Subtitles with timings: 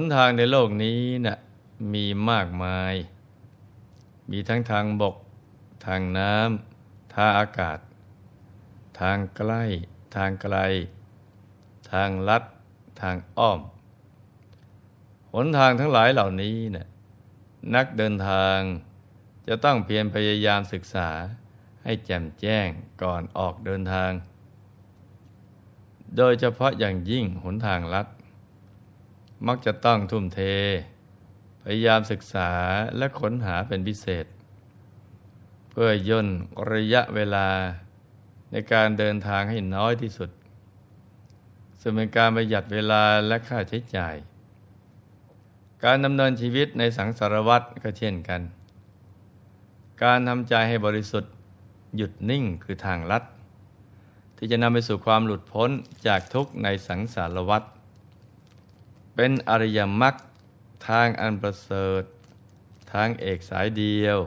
[0.00, 1.38] นทางในโลกนี้นะ่ะ
[1.94, 2.94] มีมากมาย
[4.30, 5.16] มีทั้งทางบก
[5.86, 7.78] ทางน้ำทางอากาศ
[9.00, 9.64] ทางใกล้
[10.16, 10.56] ทางไกล
[11.92, 12.42] ทางลัด
[13.00, 13.60] ทางอ้อม
[15.34, 16.86] หนทางทั้งหลายเหล่านี้นะ่ะ
[17.74, 18.58] นักเดินทาง
[19.48, 21.08] จะต้องเพียรพยายามศึกษา
[21.84, 22.68] ให้แจ่มแจ้ง
[23.02, 24.10] ก่อนออกเดินทาง
[26.16, 28.06] โดยเฉพาะอย่างยิ่งหนทางลัด
[29.46, 30.40] มักจะต้องทุ่มเท
[31.62, 32.50] พยายามศึกษา
[32.96, 34.26] และค้นหาเป็นพิเศษ
[35.70, 36.28] เพื่อย่น
[36.72, 37.48] ระยะเวลา
[38.50, 40.30] ในการเดินทางให้น้อยที่สุด
[41.80, 44.14] ซึ่งเป็นการประหยัดเวลาและค่าใช้จ่าย
[45.84, 48.42] การดำเนินชีวิตในสังสารวัตรก็เช่นกัน
[50.04, 51.32] การทำใจให้บริสุทธิ์
[51.96, 53.24] หยุดนิ่งคือทางลัด
[54.36, 55.70] ที่จะนำไปสู่ความหลุดพ้น
[56.06, 57.62] จากทุกข์ในสังสารวัฏ
[59.20, 60.14] เป็นอริยมรรค
[60.88, 62.02] ทางอันประเสริฐ
[62.92, 64.18] ทางเอกสายเดียว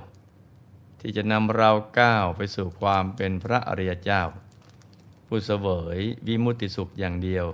[1.00, 4.22] ที่จะนำเราก้าวไปสู่ความเป็นพระอริยเจ้า
[5.28, 7.46] ผู้เสวยวิมุตติสุขอย่างเดียว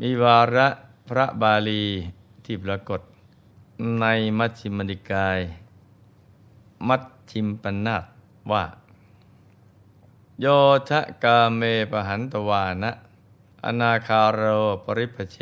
[0.00, 0.68] มีวาระ
[1.08, 1.84] พระบาลี
[2.44, 3.00] ที่ปรากฏ
[4.00, 4.06] ใน
[4.38, 5.40] มัชฌิมนิกาย
[6.88, 8.04] มัชชิมปนาต
[8.50, 8.64] ว่า
[10.40, 10.46] โย
[10.88, 12.92] ทะกาเมปหันตวานะ
[13.68, 14.42] อนาคาโร
[14.84, 15.38] ปริพเช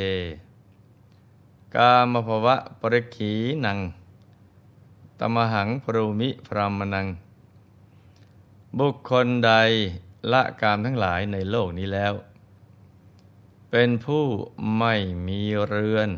[1.74, 3.32] กามภวะปริขี
[3.64, 3.78] นัง
[5.18, 7.06] ตมหังปรุมิพรามนัง
[8.78, 9.52] บุคคลใด
[10.32, 12.14] ละกามทั้งหลายในโลกนี้แล้ว
[13.70, 14.24] เป็นผู้
[14.78, 14.94] ไม่
[15.26, 16.10] มีเรือน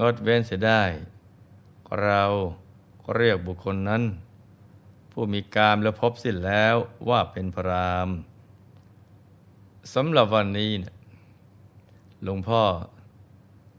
[0.00, 0.82] งดเว้นเสียได้
[2.00, 2.22] เรา
[3.14, 4.02] เรียกบุคคลนั้น
[5.12, 6.74] ผู้มีกามและพบสิ้นแล้ว
[7.08, 8.10] ว่าเป็นพราม
[9.92, 10.94] สำหรับวันนี้เนี่ย
[12.22, 12.62] หลวงพ่อ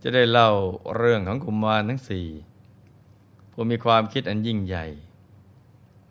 [0.01, 0.51] จะได้เล่า
[0.95, 2.27] เรื่องของกุมารทั้งสี่
[3.51, 4.85] ผู้มีความคิดอันยิ่งใหญ่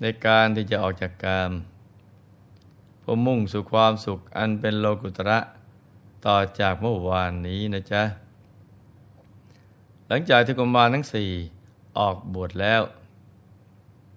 [0.01, 1.53] ในการที่จะออกจากกาม
[3.03, 5.39] ผู้มุ่งสู่ความสุขอันเป็นโลกุตระ
[6.27, 8.03] ต่อจากเมื่อวานนี้นะจ๊ะ
[10.09, 11.31] หลังจากที่กุมารทั้งสี่
[11.99, 12.83] ออกบวชแล้ว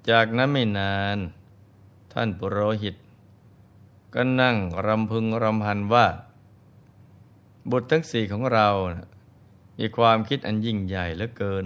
[0.09, 1.17] จากนั้นไม่นาน
[2.13, 2.95] ท่านปุโรหิต
[4.13, 4.57] ก็นั่ง
[4.87, 6.05] รำพึงรำพันว่า
[7.71, 8.67] บุตรทั้งสี่ของเรา
[9.79, 11.65] มีความคิดอันยิ่งใหญ่เหลือเกิน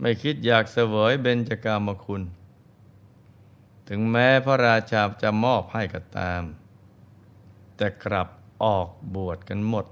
[0.00, 2.22] ไม่คิดอยากเสวยเบญจกามคุณ
[3.88, 6.42] ถึงแม้พระราชาจะมอบให้ก็ตาม
[7.76, 8.28] แต่กลับ
[8.64, 9.86] ออกบวชกันหมด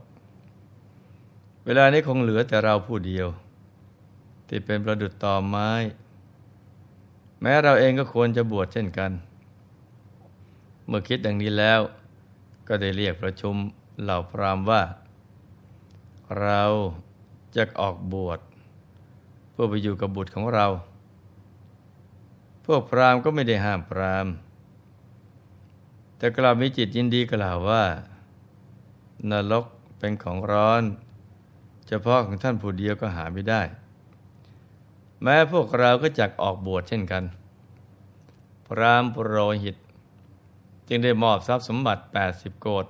[1.64, 3.28] เวลานี้คงเหลือแต่เราผู้เดียว
[4.48, 5.70] ที่เป็นประดุจต่อไม้
[7.42, 9.10] แม้เราเองก็ควรจะบวชเช่นกัน
[10.86, 11.80] เมื่อคิดดังนี้แล้ว
[12.68, 13.54] ก็ได้เรียกประชุม
[14.02, 14.82] เหล่าพรามว่า
[16.40, 16.62] เรา
[17.56, 18.40] จะออกบวช
[19.50, 20.66] เพื่อไปอยู่กับบุตรของเรา
[22.64, 24.26] พวกพรามก็ไม่ได้ห้ามพราม
[26.16, 27.84] แต่กลับมีจิตยินดีกล่าวว่า
[29.30, 29.64] นรก
[29.98, 30.82] เป็นของร้อน
[31.88, 33.62] เฉพาะของท่านผู้เดียวก็หาไม่ได้
[35.22, 37.24] แม้พวกเราก็จักออกบวชเช่นกัน
[38.66, 39.76] พรามปุโรหิต
[40.88, 42.02] จึงได้มอบทรัพย์สมบัติ
[42.32, 42.86] 80 โกด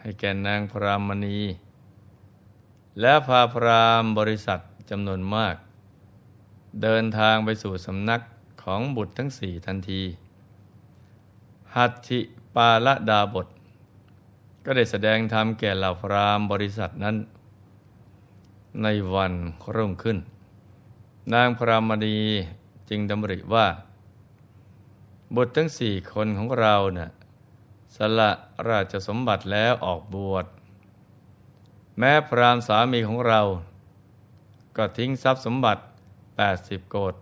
[0.00, 1.38] ให้แก่นางพรามณี
[3.00, 5.54] และพาพรามบริษัทจำนวนมาก
[6.82, 8.20] เดินทางไปสู่สำนัก
[8.62, 10.02] ของบุตรทั้งสี่ทันที
[11.74, 12.20] หัตถิ
[12.54, 13.46] ปาละดาบท
[14.64, 17.16] ก็ได้แสดงธรรมแก่เหล่าพรามบริษัทนั้น
[18.82, 19.32] ในวัน
[19.74, 20.18] รุ่งขึ้น
[21.34, 22.16] นางพรามณี
[22.88, 23.66] จึงดำริว่า
[25.36, 27.10] บุตรทั้งสี่คนของเราเนะ่ะ
[27.96, 28.30] สละ
[28.68, 30.46] ราชสมบัติแล้วออกบวช
[31.98, 33.40] แม้พรามสามีของเรา
[34.76, 35.82] ก็ทิ้งทรัพย์สมบัติ
[36.36, 37.14] 80 โกด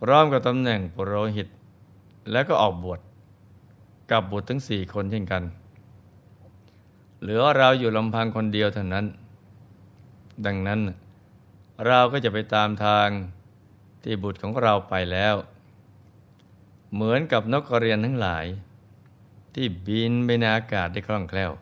[0.00, 1.48] พร้อมกับตำแหน่งปุโรหิต
[2.30, 3.00] แล้วก็ออกบวช
[4.10, 5.42] กับบุตรทั้งสี่คนเช่นกัน
[7.20, 9.06] เหลือเราอยู่ลำพังคนเดียวเท่านั้น
[10.46, 10.80] ดังนั้น
[11.86, 13.08] เราก็จะไปตามทาง
[14.02, 15.34] ที่บุตรของเราไปแล้ว
[16.94, 18.46] เหมือนกับนกกระเรียนทั้งหลาย
[19.54, 21.52] ที่บินไปในอากาศได้คล่องแคล่ว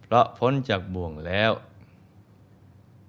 [0.00, 1.52] เพราะพ้นจากบ่วงแล้ว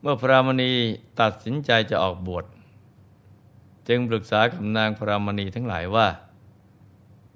[0.01, 0.72] เมื่อพระมณี
[1.19, 2.45] ตัดสินใจจะออกบวช
[3.88, 6.07] จึงปรึกษากับนางพระมณีทั้งหลายว่า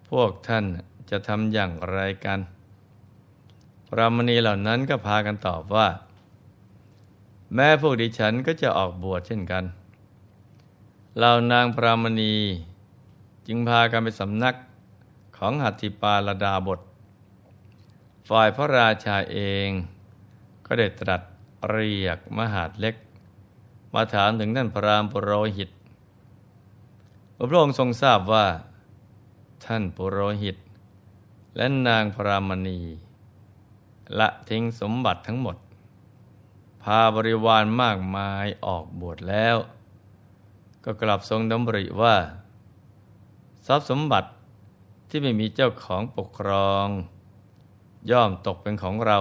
[0.09, 0.65] พวกท่าน
[1.09, 2.39] จะทำอย่างไรกัน
[3.89, 5.87] พระมณีเหล่านั้นก็พากันตอบว่า
[7.53, 9.63] แม้พวกดิฉันก็จะออกบวชเช่นกัน
[11.17, 12.35] เหล่านางพระมณี
[13.47, 14.55] จึงพากันไปสำนัก
[15.37, 16.79] ของหัตถิปาลดาบท
[18.29, 19.69] ฝ่ายพระราชาเอง
[20.65, 21.21] ก็ได้ตรัส
[21.69, 22.95] เรียกมหาดเล็ก
[23.93, 25.69] มาถามถึงท่านพระรามปุโรหิต
[27.49, 28.45] พระองค์ทรงทราบว่า
[29.65, 30.57] ท่านปุโรหิต
[31.57, 32.79] และนางพรามณี
[34.19, 35.57] ละทิ้งสมบัติทั้งหมด
[36.83, 39.57] พาบริวารมากมายออกบวชแล้ว
[40.83, 42.15] ก็กลับทรงดำริว่า
[43.67, 44.29] ทรัพย์สมบัติ
[45.09, 46.87] ที่ไม่มีเจ้าของปกครอง
[48.11, 49.17] ย่อมตกเป็นของเรา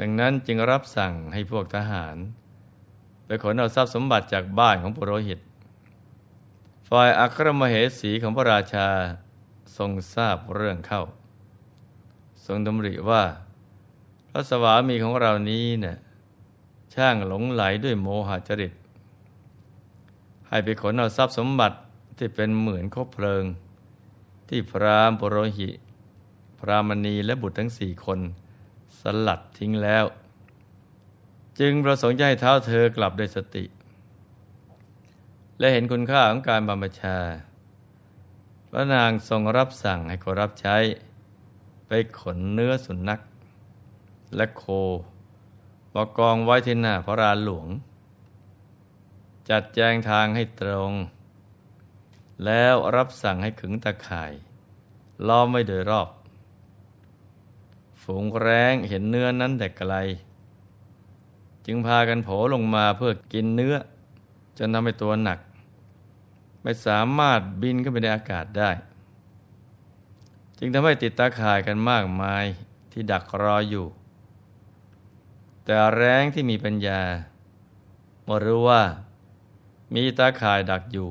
[0.00, 2.16] ดังนั้นจึงรับสั่งให้พวกทหาร
[3.26, 5.40] ไปขนเอาทรัพย์สมบัติจากบ้านของปุโรหิต
[6.88, 8.88] ฝ่ายอัครมเหสีของพระราชา
[9.76, 11.02] ทรงทราบเรื่องเข้า
[12.46, 13.22] ทรงดำริว่า
[14.30, 15.96] พระสวามีของเรานี้เนะ่ย
[16.94, 18.72] ช่างหลงไหลด้วยโมหจริต
[20.48, 21.76] ให้ไปขนเอาทรัพย์สมบัติ
[22.20, 23.44] ที่เป็นเหมือนคบเพลิง
[24.48, 25.68] ที่พรามปรหิ
[26.60, 28.20] พรามณีและบุตรทั้งสี่คน
[29.00, 30.04] สลัดทิ้งแล้ว
[31.60, 33.64] จึงประสงค์จะให้เท้าเธอกลับด้วยสติ
[35.58, 37.18] และเห็นคุณค่าของการบำบัชา
[38.70, 40.76] พระนางทรงรับสั่งให้คนรับใช้
[41.86, 41.90] ไป
[42.20, 43.20] ขนเนื้อสุนัข
[44.36, 44.64] และโค
[45.94, 47.68] มากองไว้ที่หน้าพระราหลวง
[49.50, 50.92] จัดแจงทางให้ตรง
[52.44, 54.32] แล้วรับสั่งให้ขึงตะข่าย
[55.28, 56.08] ล้อมไว้โดยรอบ
[58.02, 59.94] ฝูงแร้งเห็นเนื้อนั้นแต่ไกล
[61.66, 63.76] จึงพากันโผลงมาเพื่อกินเนื้อ
[64.58, 65.38] จนทำให้ตัวหนัก
[66.62, 68.70] ไม่สามารถบินขึ้นไปในอากาศได้
[70.58, 72.44] จึงทำให้ติดตาข่ายกันมากมาย
[72.92, 73.86] ที่ดักรออยู่
[75.64, 77.00] แต่แรงที่มีปัญญา
[78.24, 78.82] เมื่อรู้ว่า
[79.94, 81.10] มีตาข่ายดักอยู่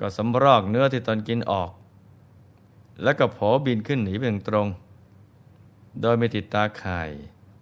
[0.00, 1.70] ก็สำรอกเนื้อที่ตนกินออก
[3.02, 4.66] แล้วก็โผบินขึ้นหนีเพียงตรง
[6.00, 7.10] โดยไม่ติดตาข่าย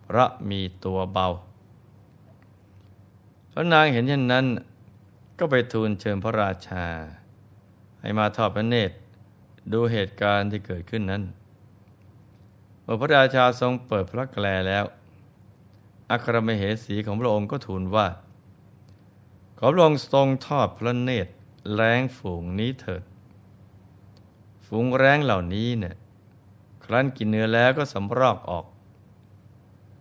[0.03, 1.29] เพราะมีตัวเบา
[3.53, 4.47] พระนางเห็นเช่นนั้น
[5.39, 6.87] ก็ไปทูลเชิญพระราชา
[8.01, 8.95] ให้มาทอดพระเนตร
[9.73, 11.23] ดูเหตุการณ์ที่เกิดขึ้นนั้น
[12.83, 14.85] เมื่อพระราชาทรงเปิดพระแกลแล้ว
[16.11, 18.07] อัครมเหสีของพระองค์ก็ทูลว่า
[19.59, 21.33] ขอพระองค์ทรงทอดพระเนตร
[21.75, 23.03] แรงฝูงนี้เถิด
[24.67, 25.97] ฝูงแรงเหล่านี้เนี่ย
[26.85, 28.67] ครั้นกินเนื้อแล้วก็สำรอกออก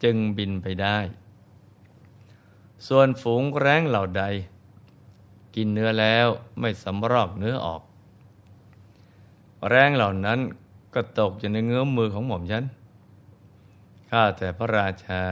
[0.04, 0.98] จึงบินไปได้
[2.88, 4.24] ส่วนฝูงแรงเหล่าใด
[5.56, 6.28] กินเนื้อแล้ว
[6.60, 7.82] ไม่สำรอกเนื้อออก
[9.70, 10.40] แรงเหล่านั้น
[10.94, 12.66] ก็ตกอยู่ในเงื้อมมือของหม่อมฉัน
[14.10, 15.24] ข้าแต่พระราชา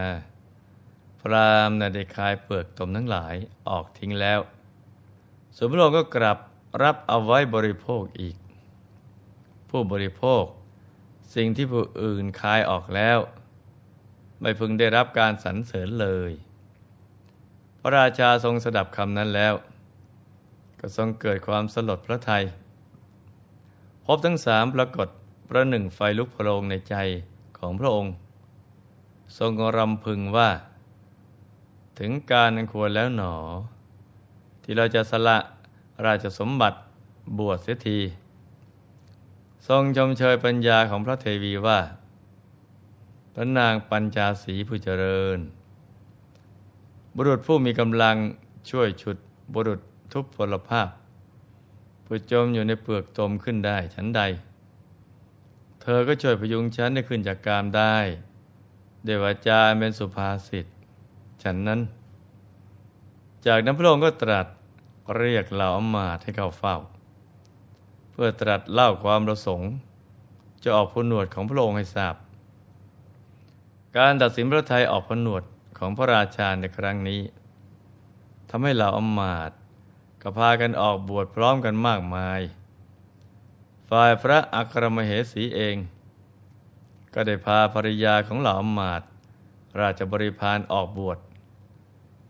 [1.20, 3.36] พรามนาได้คายเปลือกตมทั้งหลาย
[3.70, 4.40] ออกทิ้งแล้ว
[5.56, 6.38] สุพระองค์ก็กลับ
[6.84, 8.36] รับเอาไว้บริโภคอีก
[9.70, 10.44] ผู้บริโภค
[11.36, 13.18] สิ่งที่ผู้อื่นคายออกแล้ว
[14.42, 16.32] ไม่พึงได้รับการสรรเสริญเลย
[17.80, 19.54] พระราชาทรงสดับคำนั้นแล้ว
[20.80, 22.44] ก็ทรงเกิดความสลดพระทัย
[24.06, 25.08] พบทั้งสามปรากฏ
[25.48, 26.96] พระหนึ่งไฟลุกโพลงในใจ
[27.58, 28.14] ของพระองค์
[29.38, 30.50] ทรงรำพึงว่า
[32.00, 33.36] ถึงการนันควรแล้วหนอ
[34.72, 35.38] ที่เราจะสละ
[36.06, 36.78] ราชสมบัติ
[37.38, 38.00] บวชเสียที
[39.68, 41.80] ทรงชมเชยปัญญาของพระเทวีว่า
[43.34, 45.40] พระนางปัญจาสีผู้เจริญ
[47.16, 48.16] บุรุษผู้มีกำลัง
[48.70, 49.18] ช่วยฉุด
[49.54, 49.80] บุรุษ
[50.14, 50.90] ทุพพลภาพ
[52.04, 54.22] เพื่อจมอยู่ในเปลือกตมขึ้นได้ฉันใด
[55.82, 57.96] เธอก็ช่วยพยุงฉันให้ขึ้นจากกามได้
[59.06, 60.66] เดวาจาเป็นสุภาษิต
[61.44, 61.82] ฉันนั้น
[63.46, 64.48] จากนั้นพระองค์ก็ตรัส
[65.18, 66.78] เรียกเหล่าอมาตให้เข้าเฝ้า
[68.12, 69.72] เพื่อตรัสเล่าความประสงค์
[70.64, 72.16] จะออกพนวดของพระองค์ให้ทราบ
[73.98, 75.44] การตัดสินพระทัยออกพนวด
[75.78, 77.22] ของพระราชาในครั้งนี้
[78.50, 79.52] ทำให้เหล่าอมาต
[80.22, 82.42] ก็พากันออกบวชพร้อมกันมากมาย
[83.90, 85.76] ฝ่ายพระอัครมเหสีเอง
[87.14, 89.02] ก็ได้พาภริยาของเหล่าอมาต
[89.80, 91.18] ราชบริพารออกบวช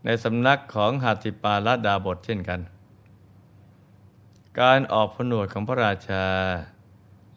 [0.04, 2.60] ในสำนักของหัตถิปาลดาบทเช่นกัน
[4.60, 6.26] การออกผนวดของพระราชา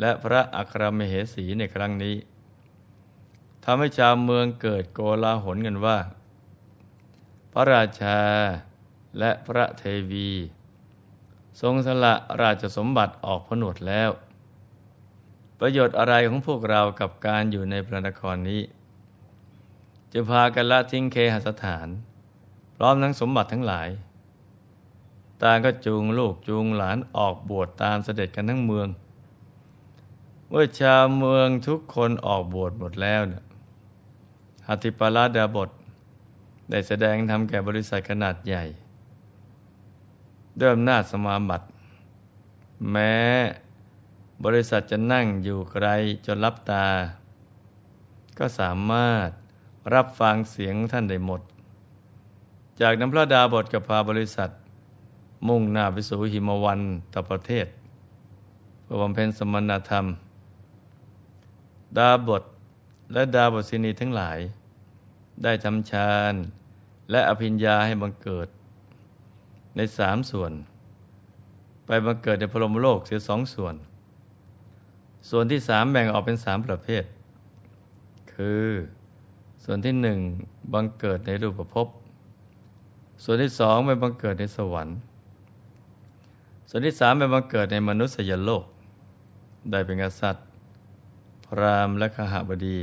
[0.01, 2.15] และพระอัครมเหสีในครั้งนี้
[3.63, 5.97] ทำให้ชาวเมืองเกิดโกลาหลกันว่า
[7.53, 8.19] พระราชา
[9.19, 10.31] และพระเทวี
[11.61, 14.09] ทรงสละราชสมบัติออกผนวดแล้ว
[15.59, 18.61] ประโยชน์อะไรของพวกเรากับการอยู่ในพระนครนี้
[20.13, 21.87] จะพากันละทิ้งเคหสถาน
[22.83, 23.89] ร้อมทั้งสมบัติทั้งหลาย
[25.43, 28.87] ต่างก็จูงลูกจูงหลานออกบวชตามเสด็จกันทั้งเมือง
[30.47, 33.43] เมื่อชาวเมืองทุกคนออกบวชหมดแล้วเนี่ย
[34.67, 35.69] หัตถิปาราดาบท
[36.69, 38.63] ได้แสดงทำแก่บริษัทขนาดใหญ่
[40.59, 41.67] ด้วยอำนาจสมาบัติ
[42.91, 43.15] แม้
[44.45, 45.87] บริษัทจะนั่งอยู่ไกล
[46.25, 46.85] จนรับตา
[48.37, 49.29] ก็สามารถ
[49.93, 51.41] รับฟังเสียงท่านได้หมด
[52.81, 54.49] จากน้ำพระดาบทกับพาบริษัท
[55.47, 56.81] มุ่งหน้าไปสู่หิมวัน
[57.13, 57.67] ตประเทศ
[58.83, 60.05] เพื่อบำเพ็ญสมณธรรม
[61.97, 62.43] ดาบท
[63.13, 64.37] และดาบทศินีทั้งหลาย
[65.43, 66.33] ได้ทำฌาน
[67.11, 68.47] และอภิญญาให้บังเกิด
[69.75, 70.51] ในสามส่วน
[71.85, 73.75] ไปบังเกิดในพรหมโลกเสียสองส่วน
[75.29, 77.03] ส่วนที่สามแบ่งออกเป็นสามประเภท
[78.33, 78.65] คือ
[79.63, 80.19] ส่วนที่หนึ่ง
[80.73, 81.87] บังเกิดในรูปภพ
[83.21, 84.97] ส่วนที่สองไปบังเกิดในสวรรค์
[86.69, 88.65] ส่วนที่สามไปบังเกิดในมนุษยโลก
[89.71, 90.45] ได้เป็นกษัตริย์
[91.45, 92.79] พรามและขหบดี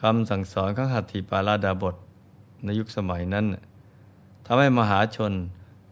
[0.00, 1.96] คำสั่งสอนของหัตถีปาลาดาบท
[2.64, 3.46] ในยุคสมัยนั้น
[4.46, 5.32] ทำให้มหาชน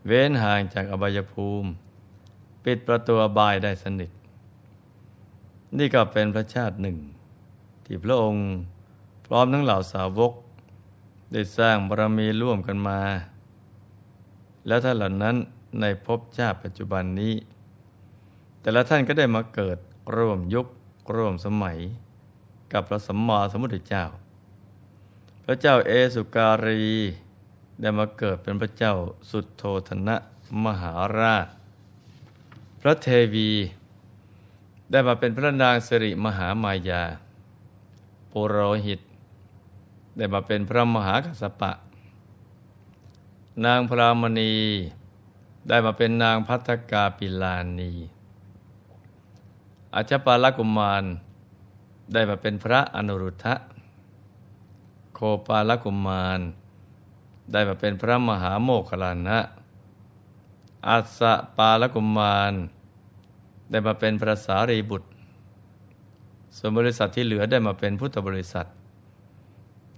[0.06, 1.68] เว้นห่างจากอบายภูมิ
[2.64, 4.10] ปิดประตูอบายได้สนิท
[5.78, 6.96] นี่ก็เป็นพระชาติหนึ่ง
[7.84, 8.44] ที่พระองค์
[9.26, 10.32] พร้อมทั้งเหล่าสาวก
[11.32, 13.00] ได้สร้างบารมีร่วมกันมา
[14.66, 15.36] แล้วท่านเหล่านั้น
[15.80, 17.34] ในภพชาติปัจจุบันนี้
[18.60, 19.78] แต่ละท่านก็ได้มาเกิด
[20.16, 20.66] ร่วมยุค
[21.16, 21.78] ร่วมสมัย
[22.72, 24.04] กับพระสัมมาสัมพุทธเจ้า
[25.44, 26.82] พระเจ้าเอสุการี
[27.80, 28.94] ได้มาเกิดเป็นพระเจ้า
[29.30, 30.16] สุดโทธนะ
[30.64, 31.46] มหาราช
[32.80, 33.50] พระเทวี
[34.90, 37.02] ได้มาเป็นพระนางสิริมหามายา
[38.32, 39.00] ปุโรหิต
[40.16, 41.72] ได้มาเป็นพระมหากัสปะ
[43.64, 44.54] นางพรามณี
[45.68, 47.92] ได้มาเป็นนางพัฒกาปิลานี
[49.94, 51.04] อาชปาลกุมาร
[52.12, 53.54] ได้มาเป็นพระอนุรุทธะ
[55.14, 56.40] โคปาลกุมาร
[57.52, 59.38] ได้มาเป็นพระมหาโมคคลานะ
[60.88, 62.52] อัสะปาลกุมาร
[63.70, 65.08] ได้มาเป็นพระสารีบุตร
[66.56, 68.66] ส่วนบริษัทที่เหลือได้มาเป็นพุทธบริษัท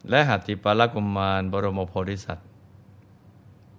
[0.09, 2.49] และหัตถิปาลกุมารบรมโพธิสัตว์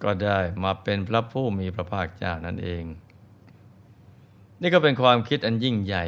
[0.04, 2.84] ก็ได้มาเป็นพระผู้มีพระภาคเจ้านั่นเอง
[4.62, 6.06] นี่ก็เป็นความคิดอันยิ่งใหญ่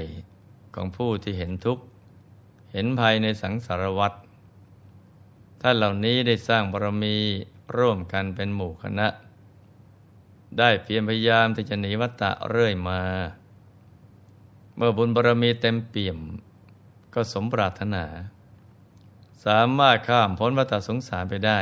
[0.75, 1.84] ของผู้ที่เห็นทุกข์
[2.72, 4.13] เห็นภัยในสังสารวัฏ
[5.62, 7.15] ท่านเหล่านี้ได้สร้างบารมี
[7.77, 9.07] ร่วมกันเป็นหมู่คณะ
[10.57, 13.01] ได้เพียรพยายามที่จะหนีวัตตะเรื่อยมา
[14.75, 16.19] เมื่อบุญบารมีเต็มเปี่ยม
[17.13, 18.03] ก็สมปรารถนา
[19.46, 21.60] สามารถข้ามพ้นวัฏสงสารไปได้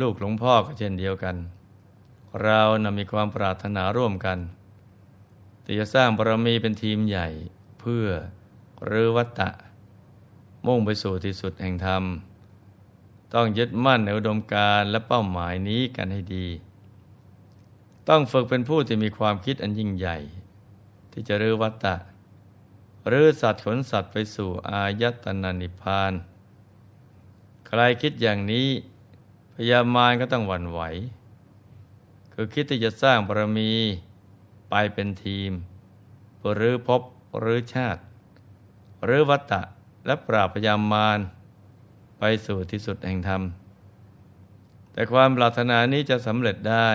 [0.00, 1.36] ลูกหลวงพ่อก็เช่นเดียวกัน
[2.42, 4.38] เรานะมีความปรารถนาร่วมกัน
[5.64, 7.28] ที่จะสร้างบารมีเป็นทีมใหญ่
[7.80, 8.06] เพื่อ
[8.90, 9.50] รื้อวัตตะ
[10.66, 12.02] มุ่งไปสู่ที่สุดแห่งธรรม
[13.34, 16.46] ต้องยึดมั่นในอุดมการและเป้าหมายนี้กันให้ดี
[18.08, 20.18] ต้องฝึกเป็นผู้ที่มีความคิดอันยิ่งใหญ่
[21.12, 21.96] ที่จะรื้อวัตตะ
[23.06, 26.12] หรือสัตว์ขนสัตว์ไปสู่อายตนานิพาน
[27.66, 28.68] ใครคิดอย่างนี้
[29.54, 30.80] พยามารก็ต้องหวั่นไหว
[32.32, 33.72] คือคิดที่จะสร้างบารมี
[34.70, 35.50] ไปเป็นทีม
[36.52, 37.02] หรือพบ
[37.38, 38.02] หรือชาติ
[39.04, 39.62] หรือวัตตะ
[40.06, 41.18] และปราบพยามาร
[42.18, 43.42] ไปสู่ที่สุดแห่งธรรม
[44.92, 46.90] แต่ความปรารถนานี้จะสำเร็จได้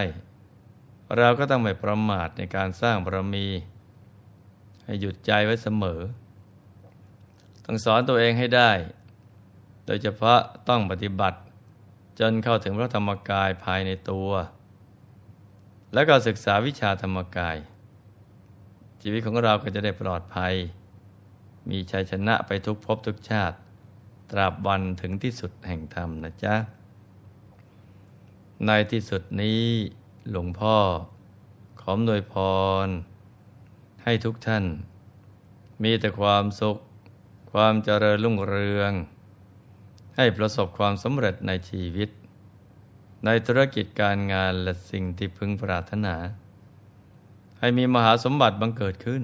[1.17, 3.47] เราก็ต้องไม่ประมาทในการสร้างบารมี
[4.89, 6.00] ให้หยุดใจไว้เสมอ
[7.65, 8.72] ต้องสอนตัวเองให้ได้
[9.86, 11.39] โดยเฉพาะต้องปฏิบัติ
[12.19, 14.29] จนเข้าถึงพระธรรมกายภายในตัว
[15.93, 17.58] และก็ศึกษาวิชาธรรมกาย
[19.01, 20.53] ชีวิตของเราก็จะได้ปลอดภัย
[21.69, 23.58] มีชัยชนะไปทุกภพทุกชาติ
[24.31, 26.55] ตราบวันถึงที่สุดแห่งธรรมนะจ๊ะ
[28.65, 29.62] ในที่สุดนี้
[30.31, 30.77] หลวงพ่อ
[31.81, 32.36] ขอมโดยพ
[32.86, 32.88] ร
[34.09, 34.65] ให้ทุกท่าน
[35.83, 36.77] มีแต่ความสุข
[37.51, 38.91] ความเจริญรุ่งเรือง
[40.17, 42.09] ให้ประสบความสำเร็จในชีวิต
[43.25, 46.15] ในธุรกิจการงานและสิ่งที่พึงปรารถนา
[47.59, 49.23] ให้มีมหาสมบัติบังเกิดขึ้น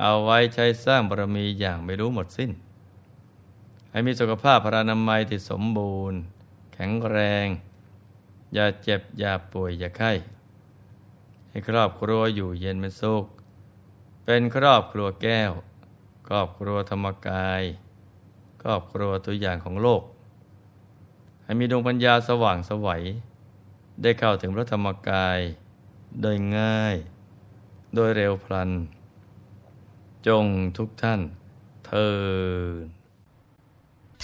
[0.00, 2.50] เอาไว้ใช้สร้างบารมีอย่างไม่รู้หมดสิ้น
[3.90, 6.18] ให้มีสุขภาพพรานามัยที่สมบูรณ์
[6.74, 7.46] แข็งแรง
[8.54, 10.12] อย่าเจ็บอย่าป่วยอย่าไข้
[11.48, 13.26] ให้ครอบครัวอยู่เย็นเป็นสุข
[14.24, 15.52] เป็นครอบครัวแก้ว
[16.28, 17.62] ครอบครัวธรรมกาย
[18.62, 20.02] ครอบครัวตัวอย่างของโลก
[21.44, 23.02] ให้มีดวงปัญญาสว่างสวัย
[24.02, 25.38] ได้เข้าถึงพระธรรมกาย
[26.22, 26.96] โดยง่าย
[27.94, 28.70] โดยเร็วพลัน
[30.26, 31.20] จงทุกท่าน
[31.86, 32.18] เธอ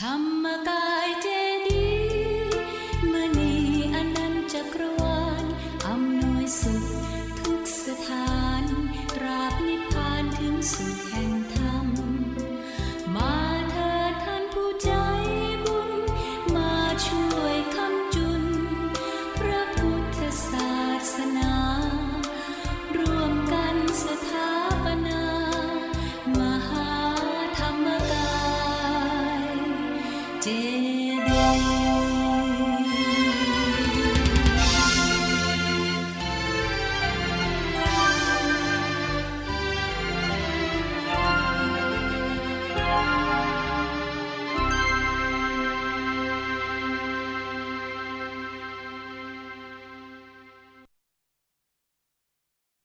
[0.00, 11.09] ธรรมกายเจำ